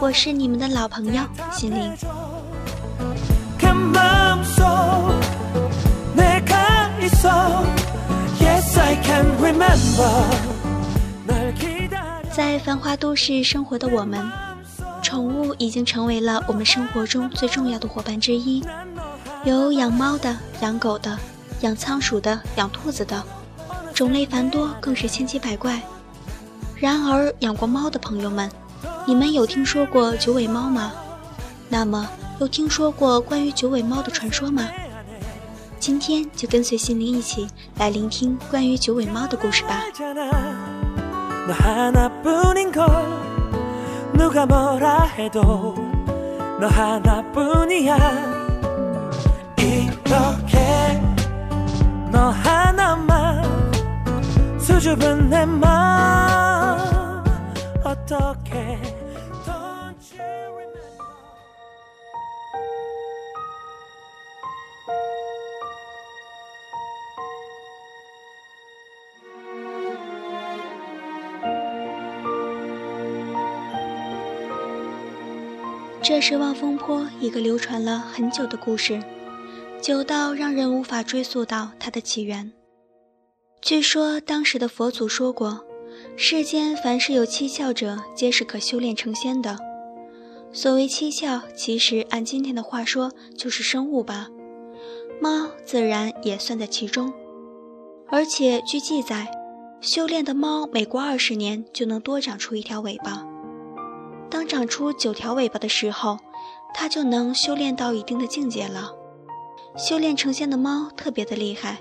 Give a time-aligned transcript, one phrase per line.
[0.00, 1.94] 我是你们的老朋友心灵。
[12.32, 14.26] 在繁华都市生活的我们，
[15.02, 18.64] 宠物已经成为了我们生活中最重要的伙伴之一。
[19.44, 21.18] 有养猫的，养狗的，
[21.60, 23.22] 养仓鼠的，养兔子的，
[23.92, 25.78] 种类繁多，更是千奇百怪。
[26.76, 28.50] 然而，养过猫的朋友们，
[29.06, 30.92] 你们有听说过九尾猫吗？
[31.68, 34.68] 那么，有听说过关于九尾猫的传说吗？
[35.78, 39.80] 今天就跟随心灵一起来聆听关于九尾猫的故事吧。
[76.02, 79.00] 这是望风坡一个流传了很久的故事，
[79.80, 82.52] 久到让人无法追溯到它的起源。
[83.62, 85.69] 据说当时的佛祖说过。
[86.22, 89.58] 世间凡是有七窍者，皆是可修炼成仙的。
[90.52, 94.28] 所谓七窍，其实按今天的话说，就是生物吧。
[95.18, 97.10] 猫自然也算在其中。
[98.10, 99.30] 而且据记载，
[99.80, 103.26] 修炼的猫每过二十年就能多长出一条尾巴。
[104.28, 106.18] 当长出九条尾巴的时候，
[106.74, 108.92] 它就能修炼到一定的境界了。
[109.74, 111.80] 修炼成仙的猫特别的厉害，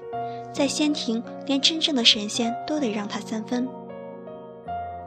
[0.54, 3.68] 在仙庭连真正的神仙都得让它三分。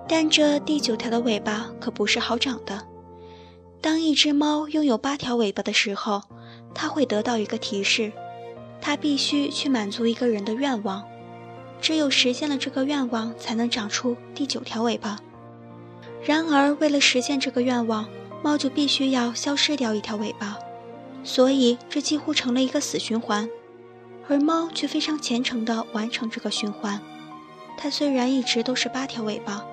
[0.09, 2.87] 但这第九条的尾巴可不是好长的。
[3.81, 6.23] 当一只猫拥有八条尾巴的时候，
[6.75, 8.13] 它会得到一个提示，
[8.81, 11.03] 它必须去满足一个人的愿望，
[11.81, 15.19] 只有实现了这个愿望，才能长出第九条尾巴。
[16.25, 18.09] 然而，为了实现这个愿望，
[18.43, 20.57] 猫就必须要消失掉一条尾巴，
[21.25, 23.49] 所以这几乎成了一个死循环。
[24.29, 27.01] 而猫却非常虔诚地完成这个循环。
[27.77, 29.65] 它虽然一直都是八条尾巴。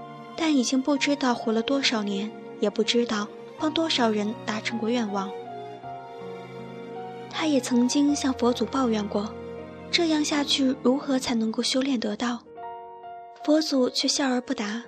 [0.42, 3.28] 但已经不知道活了多少年，也不知道
[3.60, 5.30] 帮多少人达成过愿望。
[7.30, 9.34] 他也曾经向佛祖抱怨过，
[9.92, 12.40] 这样下去如何才能够修炼得道？
[13.44, 14.84] 佛祖却笑而不答。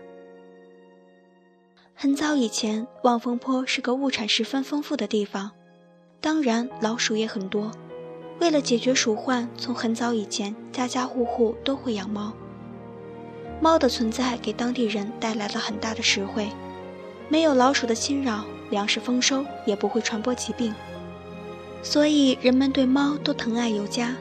[1.93, 5.51] 很早以前，望风坡是个物产十分丰富的地方，
[6.21, 7.69] 当然老鼠也很多。
[8.39, 12.31] 为了解决鼠患，从很早以前，家家户户都会养猫。
[13.61, 16.49] 猫的存在给当地人带来了很大的实惠，
[17.29, 20.73] 没有老鼠的侵扰，粮食丰收，也不会传播疾病，
[21.83, 24.15] 所以人们对猫都疼爱有加。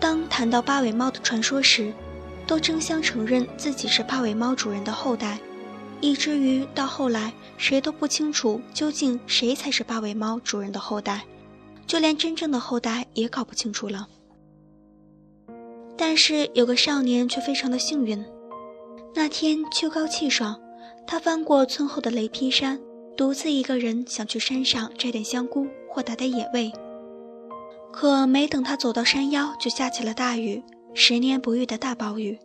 [0.00, 1.92] 当谈到八尾猫的传说时，
[2.46, 5.38] 都争相承认自己是八尾猫主人的后代，
[6.00, 11.22] 以至于到后来谁都不清楚究竟谁才是八尾猫主人的后代，
[11.86, 14.08] 就连真正的后代也搞不清楚了。
[15.98, 18.24] 但是有个少年却非常的幸运。
[19.16, 20.60] 那天秋高气爽，
[21.06, 22.80] 他翻过村后的雷劈山，
[23.16, 26.72] 独自一个人想去山上摘点香菇或打点野味。
[27.92, 30.60] 可没等他走到山腰，就下起了大雨，
[30.94, 32.36] 十年不遇的大暴雨。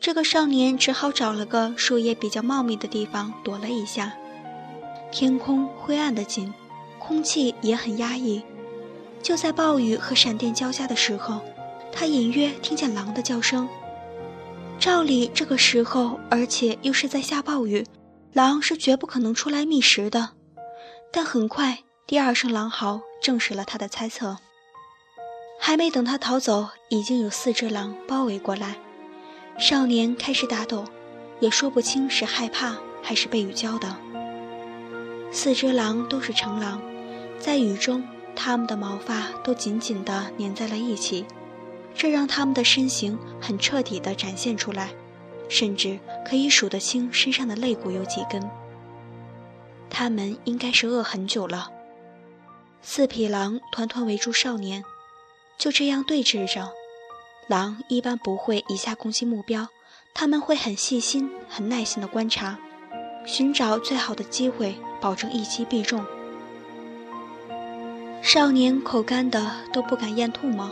[0.00, 4.14] 这个少年只好找了个树叶比较茂密的地方躲了一下。
[5.10, 6.54] 天空灰暗的紧，
[7.00, 8.40] 空气也很压抑。
[9.20, 11.40] 就在暴雨和闪电交加的时候，
[11.90, 13.68] 他隐约听见狼的叫声。
[14.78, 17.84] 照理这个时候，而且又是在下暴雨，
[18.32, 20.30] 狼是绝不可能出来觅食的。
[21.12, 24.38] 但很快，第二声狼嚎证实了他的猜测。
[25.60, 28.76] 还没等他逃走，已经有四只狼包围过来。
[29.58, 30.84] 少年开始打抖，
[31.40, 33.96] 也说不清是害怕还是被雨浇的。
[35.32, 36.80] 四只狼都是成狼，
[37.40, 38.04] 在雨中，
[38.36, 41.26] 它们的毛发都紧紧地粘在了一起。
[41.98, 44.90] 这让他们的身形很彻底地展现出来，
[45.48, 48.48] 甚至可以数得清身上的肋骨有几根。
[49.90, 51.72] 他们应该是饿很久了。
[52.82, 54.84] 四匹狼团团围住少年，
[55.58, 56.70] 就这样对峙着。
[57.48, 59.66] 狼一般不会一下攻击目标，
[60.14, 62.56] 他们会很细心、很耐心地观察，
[63.26, 66.04] 寻找最好的机会，保证一击必中。
[68.22, 70.70] 少年口干的都不敢咽唾沫。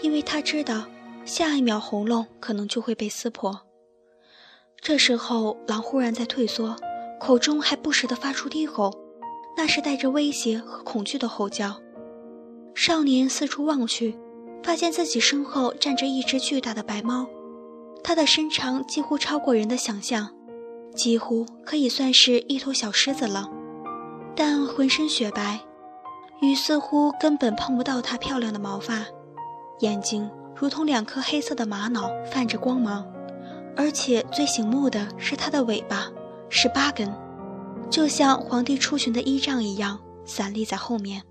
[0.00, 0.84] 因为他知道，
[1.24, 3.60] 下一秒喉咙可能就会被撕破。
[4.80, 6.76] 这时候，狼忽然在退缩，
[7.20, 8.92] 口中还不时地发出低吼，
[9.56, 11.80] 那是带着威胁和恐惧的吼叫。
[12.74, 14.16] 少年四处望去，
[14.62, 17.26] 发现自己身后站着一只巨大的白猫，
[18.04, 20.32] 它的身长几乎超过人的想象，
[20.94, 23.50] 几乎可以算是一头小狮子了，
[24.36, 25.58] 但浑身雪白，
[26.40, 29.04] 雨似乎根本碰不到它漂亮的毛发。
[29.80, 33.06] 眼睛如同两颗黑色的玛瑙，泛着光芒，
[33.76, 36.10] 而且最醒目的是它的尾巴，
[36.48, 37.12] 是八根，
[37.88, 41.22] 就像皇帝出巡的衣仗一样，散立在后面。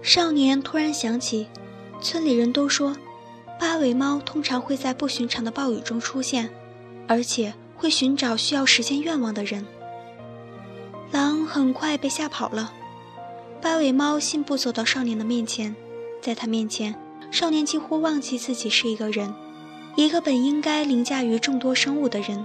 [0.00, 1.46] 少年突然想起，
[2.00, 2.96] 村里人都说，
[3.58, 6.48] 八尾猫通常会在不寻常的暴雨中出现，
[7.06, 9.66] 而且会寻找需要实现愿望的人。
[11.10, 12.72] 狼很快被吓跑了。
[13.64, 15.74] 八尾猫信步走到少年的面前，
[16.20, 16.94] 在他面前，
[17.30, 19.34] 少年几乎忘记自己是一个人，
[19.96, 22.44] 一个本应该凌驾于众多生物的人，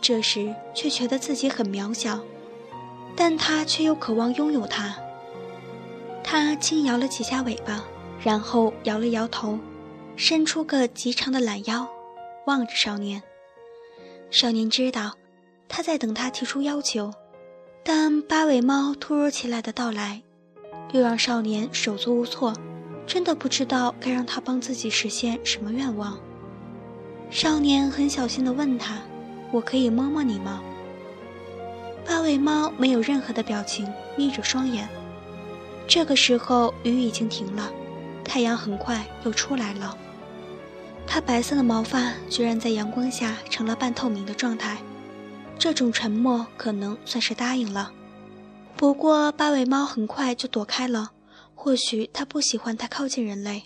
[0.00, 2.18] 这时却觉得自己很渺小，
[3.14, 4.96] 但他却又渴望拥有它。
[6.24, 7.84] 他轻摇了几下尾巴，
[8.20, 9.60] 然后摇了摇头，
[10.16, 11.86] 伸出个极长的懒腰，
[12.46, 13.22] 望着少年。
[14.28, 15.12] 少年知道，
[15.68, 17.12] 他在等他提出要求，
[17.84, 20.22] 但八尾猫突如其来的到来。
[20.90, 22.52] 又让少年手足无措，
[23.06, 26.18] 真的不知道该让他帮自己实现什么愿望。
[27.30, 28.98] 少年很小心地问他
[29.52, 30.62] ：“我可以摸摸你吗？”
[32.04, 34.88] 八尾猫没有任何的表情，眯着双眼。
[35.86, 37.70] 这个时候雨已经停了，
[38.24, 39.96] 太阳很快又出来了。
[41.06, 44.78] 它白色的毛发居然在阳光下成了半透明的状态，
[45.58, 47.92] 这种沉默可能算是答应了。
[48.82, 51.12] 不过，八尾猫很快就躲开了。
[51.54, 53.62] 或许它不喜欢太靠近人类。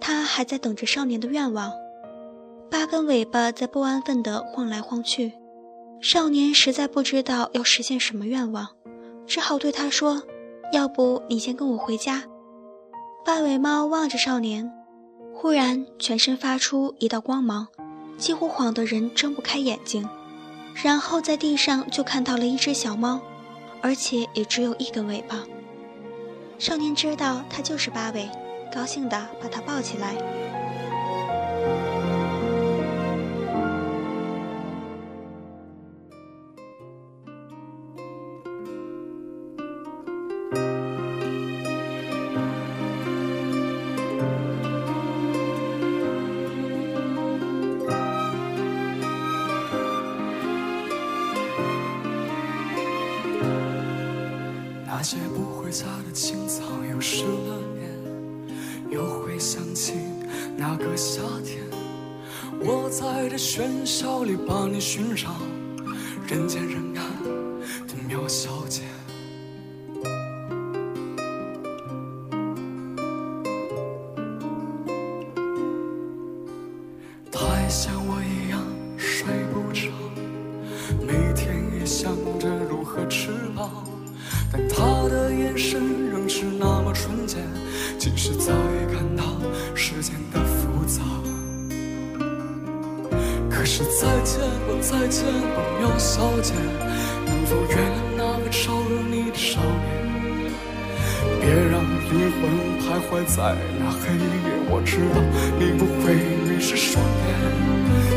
[0.00, 1.72] 它还在等着少年的愿望。
[2.70, 5.32] 八根尾巴在不安分地晃来晃去。
[6.00, 8.68] 少年实在不知道要实现什么愿望，
[9.26, 10.22] 只好对他说
[10.72, 12.22] ：“要不你先跟我回家。”
[13.26, 14.72] 八尾猫望着少年，
[15.34, 17.66] 忽然全身发出一道光芒，
[18.16, 20.08] 几乎晃得人睁不开眼睛。
[20.84, 23.20] 然后在地上就看到了一只小猫。
[23.84, 25.44] 而且也只有一根尾巴。
[26.58, 28.30] 少年知道它就是八尾，
[28.74, 30.14] 高兴地把它抱起来。
[57.06, 57.86] 失了眠，
[58.90, 59.92] 又会想起
[60.56, 61.62] 那个夏天，
[62.60, 65.28] 我在这喧嚣里把你寻找，
[66.26, 66.82] 人间人
[95.04, 96.54] 再见了，再见吧，苗小姐。
[97.26, 99.84] 能否原谅那个招惹你的少年？
[101.40, 102.40] 别让灵魂
[102.80, 104.24] 徘徊在那黑夜。
[104.70, 105.20] 我知道
[105.58, 106.14] 你不会
[106.48, 107.28] 迷失双眼，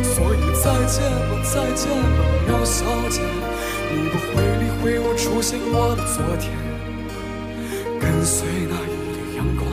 [0.02, 3.20] 所以再见吧，再见吧，喵小姐。
[3.92, 6.56] 你不会理会我出现过的昨天，
[8.00, 9.68] 跟随那一缕阳光，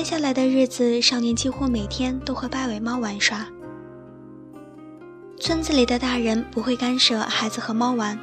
[0.00, 3.46] 接下来的日子，少年几乎每天都和八尾猫玩耍。
[5.38, 8.18] 村子里的大人不会干涉孩子和猫玩，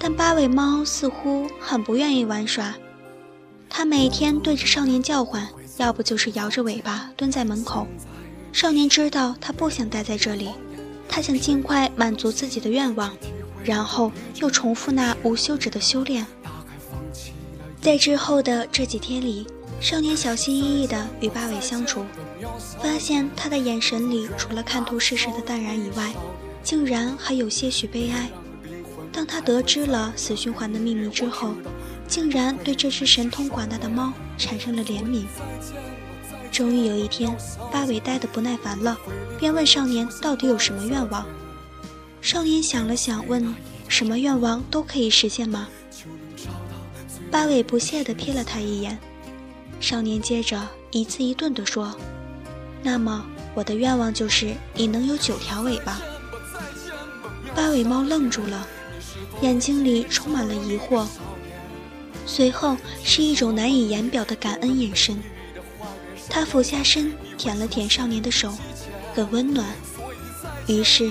[0.00, 2.74] 但八尾猫似乎很不愿意玩耍。
[3.68, 7.86] 它每天对着少年叫唤，要不就是摇着尾巴蹲在门口。
[8.50, 10.48] 少年知道他不想待在这里，
[11.10, 13.14] 他想尽快满足自己的愿望，
[13.62, 16.26] 然后又重复那无休止的修炼。
[17.82, 19.46] 在之后的这几天里。
[19.82, 22.06] 少年小心翼翼地与八尾相处，
[22.80, 26.14] 发现他的眼神里除了看透世事的淡然以外，
[26.62, 28.30] 竟然还有些许悲哀。
[29.12, 31.54] 当他得知了死循环的秘密之后，
[32.06, 35.24] 竟然对这只神通广大的猫产生了怜悯。
[36.52, 37.36] 终于有一天，
[37.72, 38.96] 八尾呆得不耐烦了，
[39.36, 41.26] 便问少年到底有什么愿望。
[42.20, 43.52] 少年想了想，问
[43.88, 45.66] ：“什么愿望都可以实现吗？”
[47.32, 48.96] 八尾不屑地瞥了他一眼。
[49.82, 51.92] 少年接着一字一顿地说
[52.84, 56.00] ：“那么我的愿望就是你能有九条尾巴。”
[57.52, 58.64] 八尾猫愣住了，
[59.40, 61.04] 眼睛里充满了疑惑，
[62.24, 65.18] 随后是一种难以言表的感恩眼神。
[66.30, 68.54] 他俯下身舔了舔少年的手，
[69.16, 69.66] 很温暖。
[70.68, 71.10] 于是，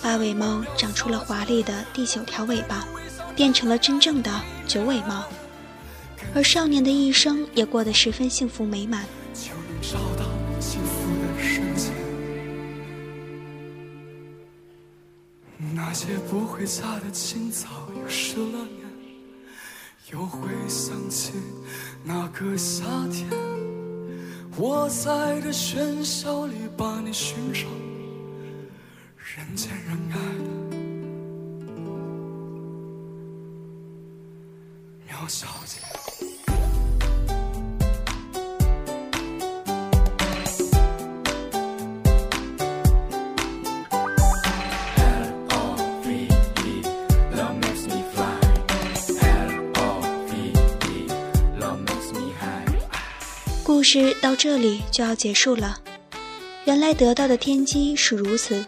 [0.00, 2.86] 八尾猫长出了华丽的第九条尾巴，
[3.34, 4.30] 变成了真正的
[4.64, 5.24] 九尾猫。
[6.34, 9.04] 而少年的一生也过得十分幸福美满。
[15.74, 18.86] 那些不回家的青草又失了眠，
[20.10, 21.32] 又会想起
[22.02, 23.28] 那个夏天。
[24.56, 27.66] 我在这喧嚣里把你寻找，
[29.36, 30.76] 人见人爱的
[35.06, 35.91] 苗小姐。
[53.82, 55.76] 故事到这里就要结束了。
[56.66, 58.64] 原来得到的天机是如此，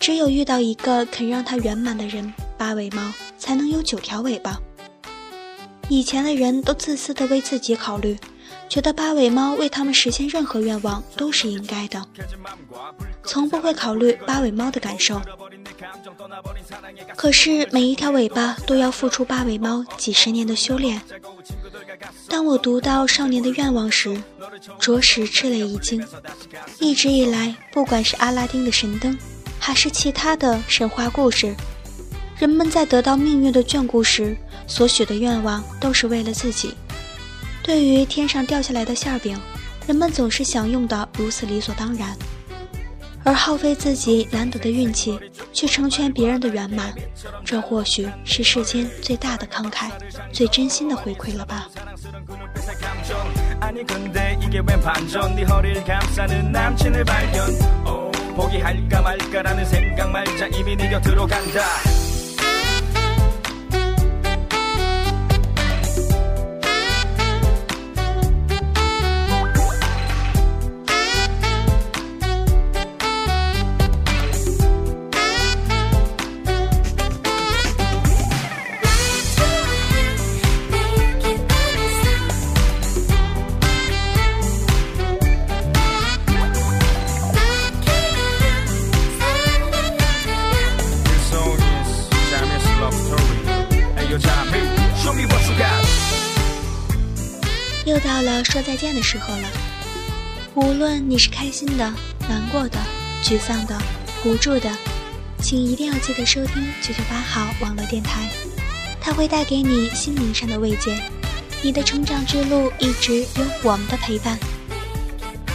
[0.00, 4.58] 只有遇到一个肯让它圆满的人，八尾猫才能有九条尾巴。
[5.90, 8.16] 以前的人都自私的为自己考虑，
[8.66, 12.02] 觉得八尾猫为他们实现任何愿望都是应该的，
[13.24, 15.20] 从不会考虑八尾猫的感受。
[17.16, 21.00] 可是每一条尾巴都要付出八尾猫几十年的修炼。
[22.28, 24.20] 当我读到少年的愿望时，
[24.78, 26.04] 着实吃了一惊。
[26.78, 29.16] 一直以来，不管是阿拉丁的神灯，
[29.58, 31.54] 还是其他的神话故事，
[32.38, 34.36] 人们在得到命运的眷顾时
[34.66, 36.74] 所许的愿望，都是为了自己。
[37.62, 39.38] 对于天上掉下来的馅饼，
[39.86, 42.16] 人们总是享用的如此理所当然。
[43.24, 45.18] 而耗费自己难得的运气
[45.52, 46.94] 去成全别人的圆满，
[47.44, 49.90] 这或许是世间最大的慷慨、
[50.32, 51.66] 最真心的回馈了吧。
[97.94, 99.48] 又到了说再见的时候了。
[100.54, 101.94] 无论你是开心的、
[102.28, 102.76] 难过的、
[103.22, 103.80] 沮丧的、
[104.24, 104.68] 无助的，
[105.40, 108.28] 请一定要记得收听九九八号网络电台，
[109.00, 111.00] 它会带给你心灵上的慰藉。
[111.62, 114.36] 你的成长之路一直有我们的陪伴，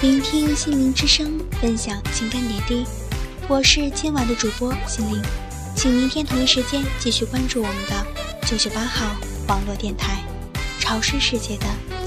[0.02, 2.86] 聆听心灵之声，分享情感点滴。
[3.50, 5.22] 我是今晚的主播心灵，
[5.76, 8.06] 请明天同一时间继续关注我们的
[8.48, 9.14] 九九八号
[9.50, 10.24] 网络电台，
[10.80, 11.66] 潮湿世界的。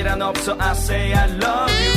[0.00, 1.92] 포기란 없어 I say I love you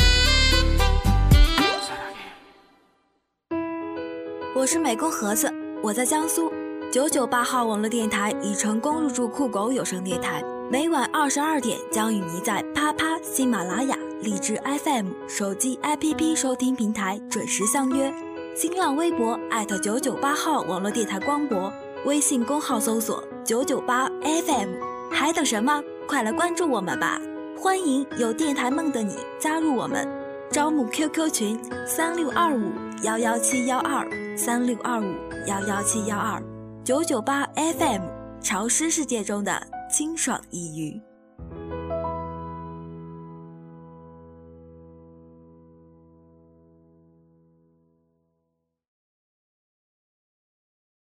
[4.54, 5.50] 我是美工盒子，
[5.82, 6.52] 我在江苏
[6.92, 18.12] 九九八号网络电台已成功入驻酷狗有声电台，每晚二十二点将与您在啪啪、喜马拉雅、荔枝 FM 手机 APP 收听平台准时相约。
[18.54, 21.72] 新浪微博艾特九九八号网络电台光博，
[22.04, 24.68] 微信公号搜索九九八 FM，
[25.10, 25.82] 还等什么？
[26.06, 27.18] 快来关注我们吧！
[27.57, 30.07] 欢迎有电台梦的你加入我们，
[30.51, 32.71] 招募 QQ 群三六二五
[33.03, 34.05] 幺幺七幺二
[34.37, 35.13] 三六二五
[35.47, 36.41] 幺幺七幺二
[36.83, 38.01] 九九八 FM，
[38.41, 39.59] 潮湿世界中的
[39.89, 41.14] 清爽一隅。